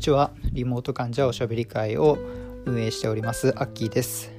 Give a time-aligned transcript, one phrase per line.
[0.00, 0.30] にちは。
[0.52, 2.16] リモート患者おしゃべり会を
[2.64, 4.32] 運営しておりますアッキーです。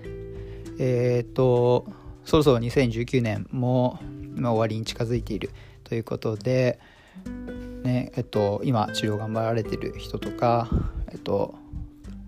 [0.79, 1.85] えっ、と
[2.25, 3.99] そろそろ2019年も
[4.35, 5.51] 今終わりに近づいている。
[5.83, 6.79] ということで
[7.83, 10.67] ねえっと今治療頑張られてる人とか
[11.11, 11.53] えっと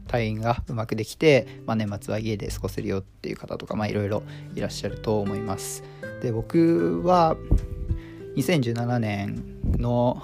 [0.05, 4.21] 退院がうまくできて、まあ、年末は家で過ごせるよっていう方とかいろいろ
[4.53, 5.83] いらっしゃると思います。
[6.21, 7.35] で僕は
[8.35, 9.43] 2017年
[9.79, 10.21] の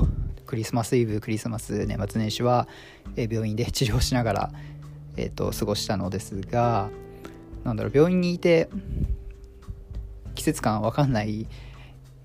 [0.49, 2.67] クリスマスイブクリスマス年末年始は、
[3.29, 4.51] 病院で治療しながら、
[5.17, 6.89] えーと、過ごしたのですが
[7.63, 8.69] なんだろう病院にいて
[10.35, 11.47] 季節感わかんない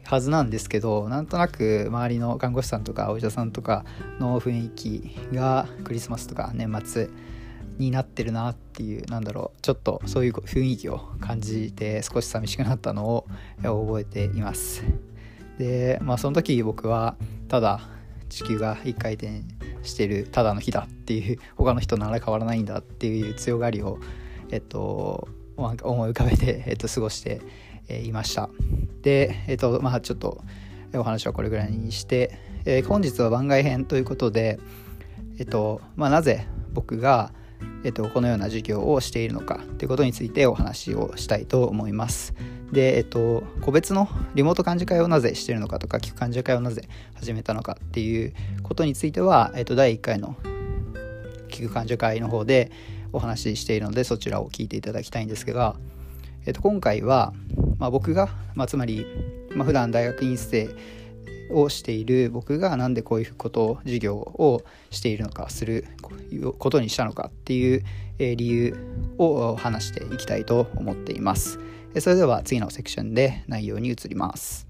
[0.05, 3.85] はずなんですけどなんとなく周りの看護師さんとかお医者さんとか
[4.21, 7.09] の雰囲気がクリスマスとか年末
[7.79, 13.27] になってるなっていうなんだろうちょっとそういう雰囲気を感じて少し寂しくなったのを
[13.63, 14.85] 覚えています。
[15.59, 17.17] でまあその時僕は
[17.49, 17.89] ただ
[18.29, 19.43] 地球が1回転
[19.85, 23.99] してるただの日だっていう他の人なら変わらないんだっていう強がりを、
[24.51, 25.73] えっと、思
[26.07, 27.41] い浮かべて、 えっと、過ごして
[28.03, 28.49] いました
[29.03, 30.43] でえっとまあちょっと
[30.95, 34.59] お話はこれぐらいにして、えー、本日は番外編ということで
[35.39, 37.33] えっとまあなぜ僕が
[37.85, 42.35] えっと、このような授業をしているのかということについてお話をしたいと思います。
[42.75, 50.37] で、えっと、個別のリモート幹事会をなぜしてるのかとか聞く幹事会をなぜ始めたのかっていうことについては、えっと、第1回の
[51.49, 52.71] 聞く幹事会の方で
[53.13, 55.77] お話ししているのでそちらを聞いていただきたいんですが、
[56.47, 57.33] えっと、今回は、
[57.79, 59.07] まあ、僕が、まあ、つまり、
[59.55, 60.69] まあ、普段大学院生
[61.51, 65.87] をしている僕が何でこういうことを授業をしているのかする
[66.59, 67.85] ことにしたのかっていう
[68.19, 68.77] 理由
[69.19, 71.61] を話していきたいと思っています。
[72.01, 74.67] それでは次のセクションで内容に移ります。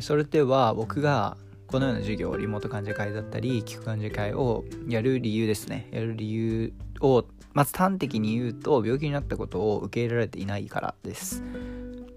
[0.00, 1.36] それでは僕が
[1.70, 5.88] このような授業リモート患者会だったり聞く患者会をやる理由ですね。
[5.92, 11.44] やる理由をまず端的に言うと病気になったことを受け入れられていないからです。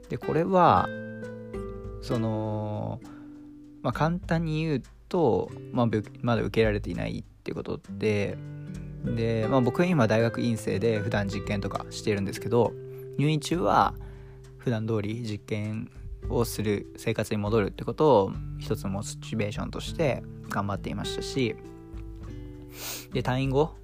[0.09, 0.89] でこれは
[2.01, 2.99] その
[3.83, 5.89] まあ簡単に言うと、まあ、
[6.23, 8.39] まだ受けられていないっていうことで
[9.05, 12.73] で、まあ、僕は今大学院生で普段実験とかしてるんですけど
[13.19, 13.93] 入院中は
[14.57, 15.91] 普段通り実験
[16.29, 21.55] をする生活に戻るってことを一つのモチベーションとして頑張っていましたし
[23.11, 23.75] で退院後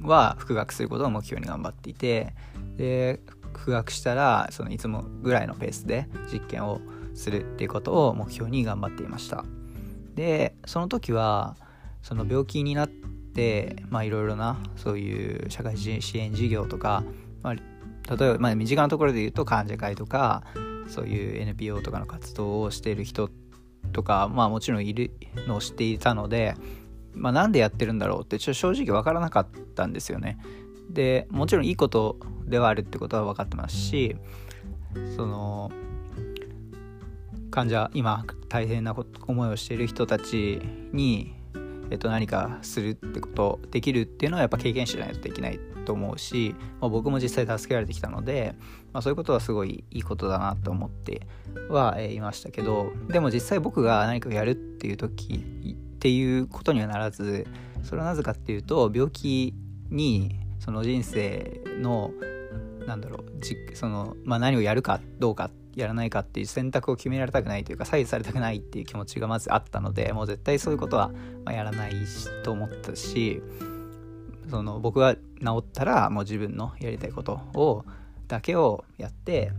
[0.00, 2.34] は復学することを目標に頑張っていて
[2.76, 3.20] で
[3.52, 6.80] 復学したらそのいつもぐらいのペースで実験を
[7.14, 9.44] するっていうことを目標に頑張っていました。
[10.14, 11.56] でその時は
[12.02, 17.04] その病気になってまあいろいろなそういう社会支援事業とか、
[17.42, 17.60] まあ、例
[18.26, 20.42] えば、まあ、身近なところで言うと患者会とか
[20.88, 23.30] そういう NPO とかの活動をしている人
[23.92, 25.12] とかまあもちろんいる
[25.46, 26.54] のを知っていたので、
[27.14, 30.38] まあ、なんでやってるんだろうってちょ正直分からなかったんですよね。
[30.90, 34.16] でもちろんいいことではあるってことは分かってますし
[35.16, 35.70] その
[37.50, 38.94] 患者今大変な
[39.26, 40.60] 思いをしている人たち
[40.92, 41.34] に、
[41.92, 48.54] えっと、何かするってことできるっていうのはやっぱ経験者じゃないとできないと思うし、まあ、僕も実際助けられてきたので、
[48.94, 51.26] まあ、そういうことはすごいいいことだなと思って
[51.68, 57.46] は、いましたけどでも実際僕が何かをやるっていう時っていうことにはならず
[57.82, 59.52] それはなぜかっていうと病気
[59.90, 62.10] にその人生の
[62.86, 71.12] なんだろうその、まあ、何をやるかどうかっやらないかっていう選択を決められたくないというか左右されたくないっていう気持ちがまずあったのでもう絶対そういうことは
[71.46, 71.92] やらない
[72.44, 73.42] と思ったし
[74.50, 75.20] その僕が治
[75.60, 77.84] ったらもう自分のやりたいことを
[78.28, 79.52] だけをやって、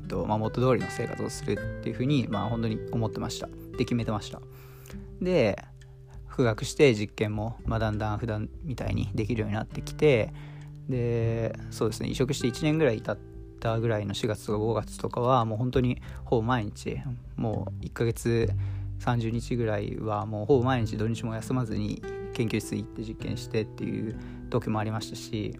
[0.00, 3.48] えっとまあ、元通りの生活をするっていうふうに、まあ、本当に思ってました。
[3.72, 4.40] で決めてました。
[5.20, 5.62] で
[6.26, 10.32] 復学して実験も、まあ、だんだん普段みたいにできるようになってきて
[10.88, 13.16] でそうですね移植して1年ぐらい経っ
[13.60, 16.98] たぐらいの4月とか5月とかはもう本当にほぼ毎日
[17.36, 18.50] もう1ヶ月
[19.00, 22.02] 30日ぐらいはもうほぼ毎日土日も休まずに
[22.34, 24.18] 研究室行って実験してっていう
[24.50, 25.58] 時もありましたし、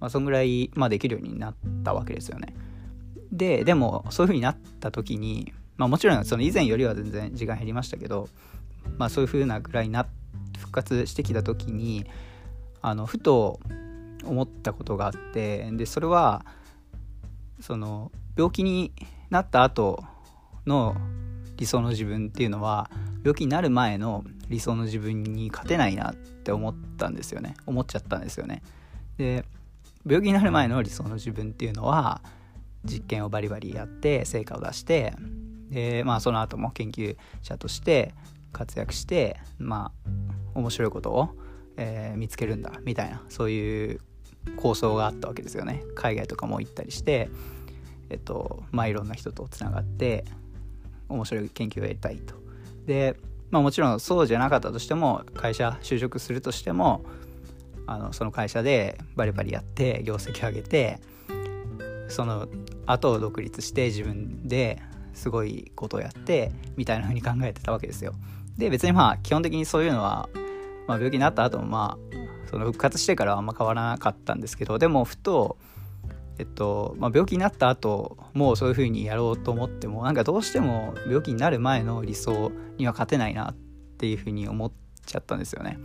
[0.00, 1.54] まあ、そんぐらい、まあ、できるようになっ
[1.84, 2.54] たわけですよね。
[3.32, 8.28] ででもそういう風になった時に、まあ、もちろんその以前よりは全然時間減りましたけど、
[8.98, 10.06] まあ、そういう風なぐらいな
[10.58, 12.04] 復活してきた時に
[12.82, 13.58] あのふと
[14.24, 16.44] 思ったことがあってでそれは
[17.62, 18.92] その病気に
[19.30, 20.04] なった後
[20.66, 20.96] の
[21.56, 22.90] 理想の自分っていうのは
[23.24, 27.54] 病気になる前の理想の自分に勝てないなって思ったんですよね。
[27.66, 28.62] 思っちゃったんですよね。
[29.16, 29.44] で
[30.04, 32.20] 病気になる前の理想の自分っていうのは
[32.84, 35.14] 実験をバリバリやって成果を出して
[35.70, 38.12] でまあその後も研究者として
[38.52, 39.92] 活躍してま
[40.54, 41.28] あ面白いことを、
[41.76, 44.00] えー、見つけるんだみたいなそういう
[44.56, 45.84] 構想があったわけですよね。
[45.94, 47.30] 海外とかも行ったりして
[48.12, 50.24] えっとまあいろんな人とつながって
[51.08, 52.34] 面白い研究をやりたいと。
[52.86, 53.16] で
[53.50, 57.04] まあもちろんそうじゃなかったとしても会社就職するとしても
[57.86, 61.00] あのその会社でバリバリやって業績上げて
[62.08, 62.48] その
[62.86, 64.80] 後独立して自分で
[65.14, 68.14] すごいことをやってみたいな風に考えてたわけですよ。
[68.58, 70.28] で別にまあ基本的にそういうのは、
[70.86, 75.56] まあ、病気になった後もまあその復活してからはあんま変わらなかったんですけどでもふと
[76.38, 83.54] えっとまあ、病気になった後もうそういう風にやろうと思ってもなんかどうしても病気になる前の理想には勝てないなっ
[83.98, 84.72] ていう風に思っ
[85.04, 85.78] ちゃったんですよね。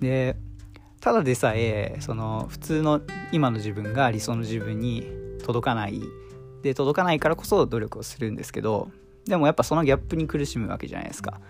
[0.00, 0.36] で
[1.00, 3.00] ただでさえその普通の
[3.32, 5.06] 今の自分が理想の自分に
[5.44, 6.00] 届かない。
[6.62, 8.90] で届かないからこそ努力をするんですけど
[9.26, 11.40] でもやっぱそのギャップに苦しむわけじゃないですか。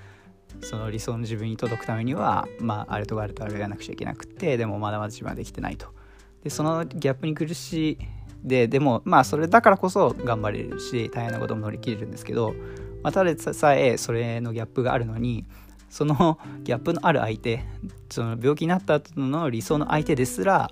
[0.61, 5.89] その理想の自分に届くためにはまああれとあれとあれをやらなくちゃいけなくてでもまだまだ自分はできてないと。
[6.43, 7.99] でそのギャップに苦し
[8.45, 12.55] ででもまあそれだからこそ頑張れるし大変なことも乗り切れるんですけど、
[13.03, 15.45] まあ、ただでさえそれのギャップがあるのに
[15.91, 17.65] その ギャップのある相手
[18.11, 20.71] その病気になった後の理想の相手ですら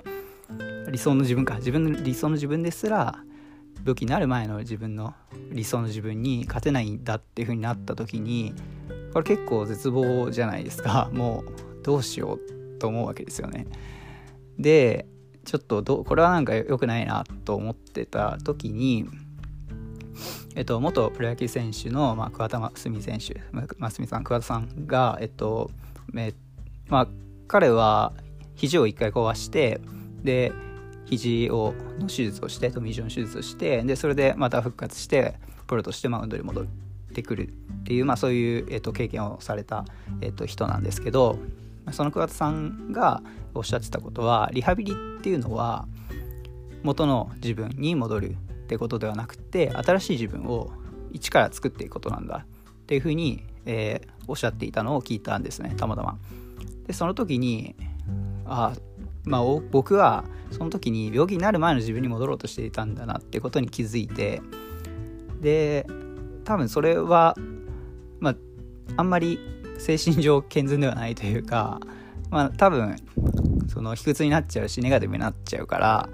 [0.91, 3.19] 理想の自分か自分の理想の自分ですら
[3.79, 5.15] 病気になる前の自分の
[5.51, 8.55] 理想の自分に勝てないんだっていう風になった時に
[9.13, 13.67] これ結構絶望じゃないですかもうどうしようと思うわけですよね。
[14.59, 15.07] で
[15.47, 19.09] ちょっとどこれはなんか良くないなと思ってた時に
[20.55, 25.71] えっと、元プロ野球選手の、まあ、桑田真澄選手真澄さん桑田さんが、えっと
[26.17, 26.33] え
[26.89, 27.09] まあ、
[27.47, 28.15] 彼は
[28.55, 29.81] 肘を1回壊して
[30.23, 30.53] で
[31.05, 35.35] 肘をの手術をしてトミー・ジョン手術をしてでそれでまた復活して
[35.67, 36.67] プロとしてマウンドに戻っ
[37.15, 39.85] てくるっていう、まあ、そういう、えっと、経験をされた、
[40.23, 41.39] えっと、人なんですけど
[41.93, 43.23] その桑田さんが
[43.55, 45.87] おっしゃってたことはリハビリっていうのは
[46.83, 48.35] 元の自分に戻るっ
[48.67, 50.71] てことではなくて新しい自分を
[51.13, 56.19] 一から作っていくことなんだっていうふうに、えー、おっしゃっていたのを聞いたんですねたまたま。
[56.87, 57.75] でその時に
[58.45, 58.73] あ
[59.25, 64.41] まあ僕はその時に病気になる前の自分に戻ろうとしていたんだなってことに気づいて
[65.41, 65.87] で
[66.45, 67.35] 多分それは
[68.21, 68.37] まあ
[68.97, 69.39] あんまり
[69.79, 71.81] 精神上健全ではないというか
[72.31, 72.97] まあ多分
[73.69, 76.09] その卑屈になっちゃうしネガティブになっちゃうから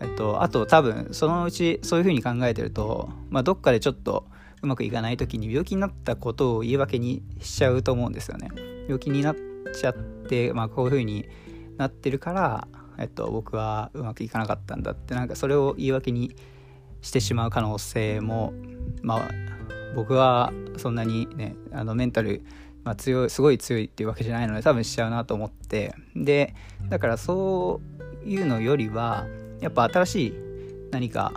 [0.00, 4.26] えっとあと多分そのうちそういう風に考えてるとまあどっかでちょっと
[4.62, 8.48] うまくいかない時に病気になったことを言い訳にしちゃうと思うんですよね。
[8.84, 9.36] 病気になっ
[9.74, 11.28] ちゃってまあこういう風に
[11.76, 12.68] なってるから
[12.98, 16.34] えっと僕はうまくいかなかったんだってなんかそれを言い訳に
[17.02, 18.52] してしまう可能性も
[19.02, 19.30] まあ
[19.94, 22.42] 僕はそんなにねあのメンタル
[22.86, 25.92] まあ、強いすごい強いっていうわけじゃないので多分しちゃうなと思って。
[26.14, 26.54] で
[26.88, 27.80] だからそ
[28.24, 29.26] ういうのよりは
[29.60, 30.34] やっぱ新しい
[30.92, 31.32] 何か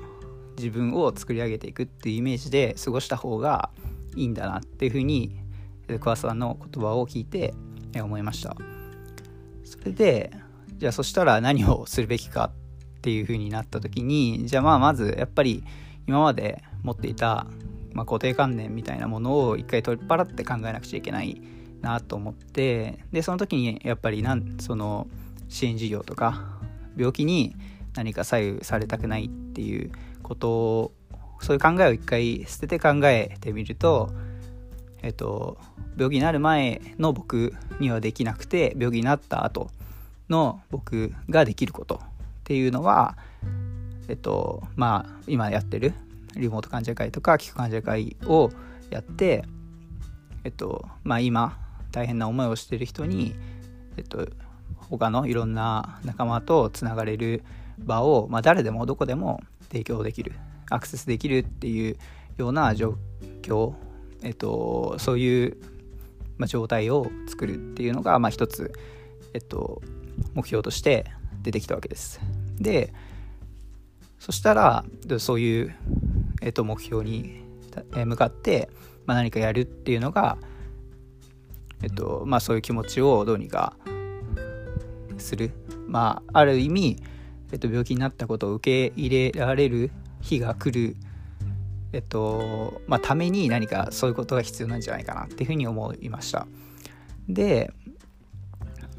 [0.57, 3.71] 自分を作り上げていくっていうイメージで過ごした方が
[4.15, 5.39] いいんだなっていうふうに
[5.99, 7.55] 桑さんの言葉を聞いて
[7.95, 8.55] 思いました。
[9.63, 10.31] それで
[10.77, 12.51] じゃあそしたら何をするべきか
[12.99, 15.63] っていうふうになった時にじゃあまあまずやっぱり
[16.05, 17.47] 今まで持っていた
[17.99, 21.41] まあ、固定観念みたいなものを一回取っ払って考えなくちゃいけない
[21.81, 25.07] なと思ってでその時にやっぱりなんその
[25.49, 26.61] 支援事業とか
[26.95, 27.57] 病気に
[27.95, 29.91] 何か左右されたくないっていう
[30.23, 30.93] ことを
[31.41, 34.09] そういう考えを一回捨てて考えてみると、
[35.01, 35.57] えっと、
[35.97, 39.71] 病気になる前の僕にはできなくて病気になった後
[40.29, 41.99] の僕ができることっ
[42.45, 43.17] ていうのは、
[44.07, 45.93] えっと、まあ今やってる
[46.35, 48.49] リモート患者会とか聞く患者会を
[48.89, 49.45] やって
[50.43, 51.57] えっとまあ今
[51.91, 53.35] 大変な思いをしている人に
[53.97, 54.27] えっと
[54.89, 57.43] 他のいろんな仲間とつながれる
[57.77, 60.33] 場を、まあ、誰でもどこでも提供できる
[60.69, 61.97] アクセスできるっていう
[62.37, 62.95] ような状
[63.41, 63.73] 況、
[64.23, 65.57] えっと、そういう、
[66.37, 68.71] まあ、状態を作るっていうのが、まあ、一つ、
[69.33, 69.81] えっと、
[70.33, 71.05] 目標として
[71.41, 72.19] 出てきたわけです。
[72.59, 72.93] で
[74.19, 74.83] そしたら
[75.19, 75.75] そういう
[76.41, 77.43] えー、と目標に
[77.93, 78.69] 向かって、
[79.05, 80.37] まあ、何かやるっていうのが、
[81.83, 83.75] えっとまあ、そういう気持ちをどうにか
[85.17, 85.51] する、
[85.87, 86.97] まあ、ある意味、
[87.51, 89.91] えっと、病気になったことを受け入れられる
[90.21, 90.95] 日が来る。
[91.91, 96.45] えっとまあ、ために何かそういうことが必要なんじゃないかなっていうふうに思いました。
[97.27, 97.73] で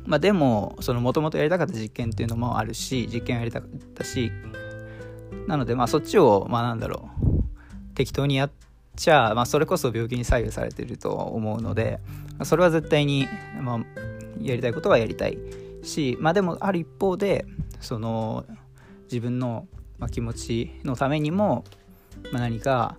[0.04, 4.32] まあでもそのもともとやりたかった実験っていうのもあるし実験やりたかったし
[5.46, 7.29] なのでまあそっちをまあなんだろう
[7.94, 8.50] 適当にやっ
[8.96, 12.00] ちゃ、まあ、それこそ病気に左右されてると思うので
[12.44, 13.26] それは絶対に、
[13.60, 13.78] まあ、
[14.40, 15.38] やりたいことはやりたい
[15.82, 17.46] しまあでもある一方で
[17.80, 18.44] その
[19.04, 19.66] 自分の
[20.10, 21.64] 気持ちのためにも、
[22.32, 22.96] まあ、何か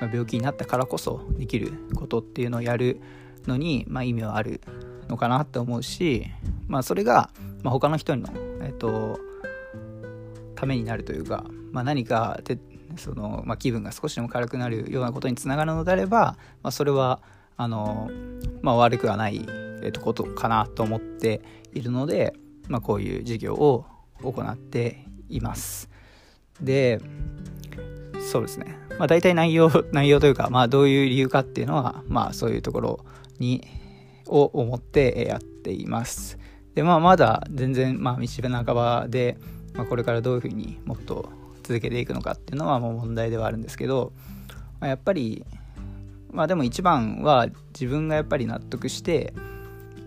[0.00, 3.00] 病気になったからこそできることっていうのをやる
[3.46, 4.60] のに、まあ、意味はある
[5.08, 6.26] のかなって思うし、
[6.66, 7.30] まあ、それが、
[7.62, 8.28] まあ、他の人の、
[8.62, 9.18] えっと、
[10.54, 12.58] ためになるというか、まあ、何かて
[12.96, 17.20] その、まあ、気分が少しでも軽くなるようなことにつながるのであれば、まあ、それは
[17.56, 18.10] あの、
[18.62, 19.46] まあ、悪くはない、
[19.82, 21.40] えっと、ことかなと思って
[21.72, 22.34] いるので、
[22.68, 23.84] まあ、こういう授業を
[24.22, 25.88] 行っています。
[26.60, 27.00] で
[28.20, 33.04] そうですね、まあ、大体内容 内容というか、まあ、どういう理由かっていうのは、まあ、そういうところ
[33.38, 33.66] に
[34.26, 36.38] を思ってやっています。
[36.74, 39.36] でまあまだ全然、まあ、道半ばで、
[39.74, 41.28] まあ、これからどういうふうにもっと
[41.64, 44.12] 続けていくのかっていうのはもう問題ではあるんですけど、
[44.80, 45.44] まあ、やっぱり
[46.30, 49.32] まあでも一番は自分がやっぱり納得して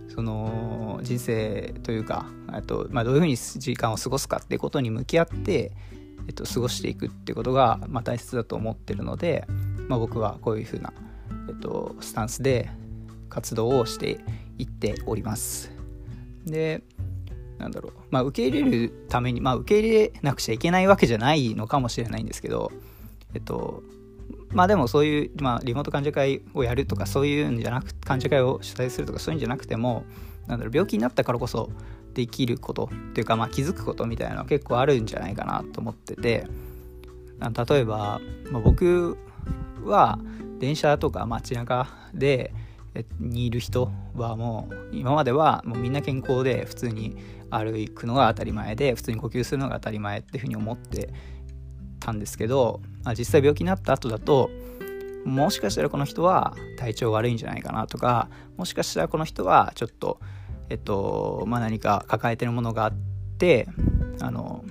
[0.09, 2.25] その人生というか
[2.65, 5.71] と、まあ、どういうふうに時間を過ごすかっていうことに向き合って、
[6.27, 9.45] えっと、過ごしていくってことが、まあ、大切だと思ってるので、
[9.87, 10.91] まあ、僕はこういうふうな、
[11.49, 12.69] えっと、スタンスで
[13.29, 14.19] 活動をして
[14.57, 15.71] いっております。
[16.45, 16.81] で
[17.57, 22.71] なんだろう、まあ、受け入れるために、まあ、受け入れなくちゃいけないわけじゃないのかもしれないんですけど、
[23.33, 23.83] えっと、
[24.51, 30.05] まあでもそういう、まあ、リモート患者会をやるとかそういうんじゃなく患者会を主催するとかそういうんじゃなくても
[30.47, 31.69] なんだろう病気になったからこそ
[32.13, 36.47] できることっていうか、まあ、気づくことみたいなのは結構あるんじゃないかなと思ってて
[37.39, 38.19] 例えば、
[38.51, 39.17] まあ、僕
[39.83, 40.19] は
[40.59, 42.53] 電車とか街中で
[43.19, 47.17] にいる人はもう今まではもうみんな健康で普通に
[47.49, 51.09] 歩くのが当たり前で普通に呼吸するのが当たり前っていうふうに思って
[51.99, 54.49] たんですけど、まあ、実際病気になった後だと
[55.25, 60.19] もしかしたらこの人は体調悪いんじゃないかなとかもしかしたらこの人はちょっと
[60.69, 62.93] えっとまあ何か抱えてるものがあっ
[63.37, 63.67] て
[64.21, 64.63] あの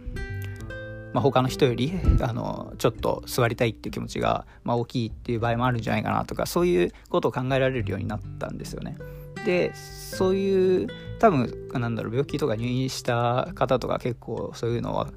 [1.17, 8.99] まあ、他の人よりあのちょっと座りたいっていう気持ちが、まあ、大きいっていう場合もあるんじゃないかなとかそういうことを考えられるようになったんですよね。
[9.47, 15.09] でそういう多分なんだろう病気とか入院した方とか結構そういうのは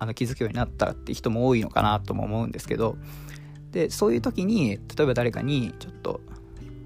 [0.00, 2.96] あの気づくようになったって人も多いのかなとも思うんですけど
[3.70, 6.20] でそういう時に例えば誰かにちょっと、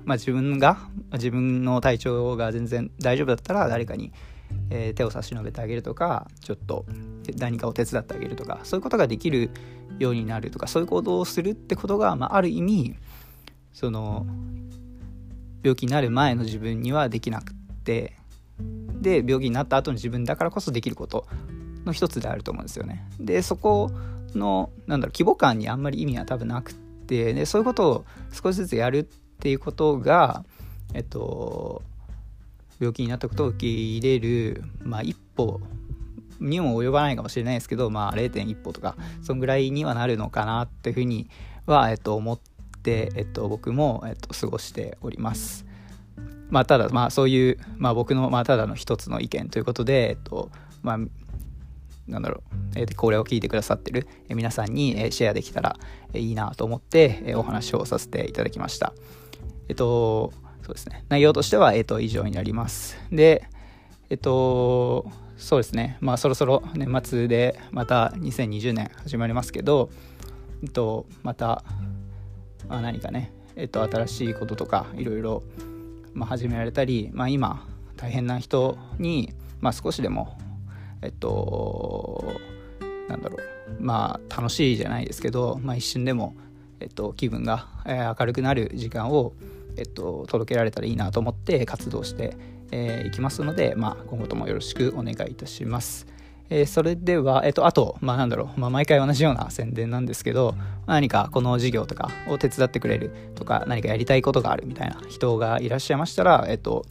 [0.05, 0.77] まあ、自分が
[1.15, 4.13] 自分の体調が全然大丈夫だったら誰かに
[4.71, 6.85] えー、手を差し伸べてあげるとかちょっと
[7.37, 9.50] 何かを手伝ってあげるとかそういうことができる
[9.99, 12.97] ようになるとかそういう行動をするってことが、まあ、ある意味
[13.73, 14.26] その
[15.62, 18.14] 病気になる前の自分にはできなくて
[19.00, 21.26] で病気になった後の自分だからこそできること
[21.85, 23.09] の一つであると思うんですよね。
[23.19, 23.90] でそこ
[24.35, 29.02] のなんだろう規模感にあんまり意味は多分なくてでそういうことを少しずつやるっ
[29.40, 30.45] ていうことが
[30.95, 31.83] えっと
[32.79, 35.61] 病気になったことを受け入れる、まあ、一歩
[36.41, 41.29] にも及ばないかもしれないですけど、まあ、0.1歩とかそんぐらいにはなるのかなっていうふうに
[41.67, 42.39] は、えっと、思っ
[42.83, 45.67] て、えっと、僕も、えっと、過ごしております。
[46.51, 50.51] まあ、ただ、まあ、そういう、まあ、僕の、まあ、ただの一つの意見ということで、えっと
[50.83, 50.99] まあ、
[52.07, 52.43] なんだろ
[52.75, 55.77] う、えー、これを聞いてくださってる皆さんにシェアできたら
[56.15, 58.95] いいなと思ってお話をさせていただきました。
[59.69, 60.33] えっと、
[60.69, 61.03] そうですね。
[61.09, 62.99] 内容としては、えっ、ーと、以上になります。
[63.11, 63.49] で、
[64.11, 65.97] えっーと、そうですね。
[66.03, 69.89] まあ、そろそろ年末で、また2020年始まりますけど、
[70.63, 71.65] えっーと、また、
[72.69, 75.43] まあ、何かね、えっと、新しいこととか、いろいろ、
[76.13, 79.33] まあ、始められたり、まあ、今、大変な人に、
[79.63, 80.39] まあ、少しでも、
[81.01, 82.23] えっと、
[83.09, 83.41] なんだろう、
[83.81, 86.37] まあ、楽しいじゃないですけど、まあ、一瞬でも、
[86.81, 89.33] えっと、気分が、えー、明るくなる時間を、
[89.79, 92.29] えっと、届けられたらいいなと思って活動してい、
[92.73, 96.07] えー、きますので、まあ、今後ともよろしくお願いいたします。
[96.51, 100.55] えー、それでは、えっと、あと、まあ、なんだろう、まあ、毎回同じような宣伝なんですけど、
[100.87, 106.87] 何かこの授業とかを手伝ってくれるとか、何かやりたいことがあるみたいな人がいらっしゃいましたら、えっと、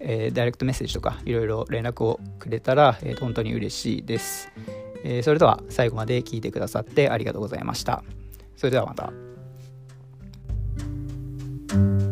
[0.00, 4.50] えー、ダイレクトメッセージとかいろいろ連絡をくれたら、えー、本当に嬉しいです、
[5.04, 8.02] えー、それでは最後まで聞いてくださってありがとうございました。
[8.56, 9.27] それではまた。
[11.68, 12.07] Thank you.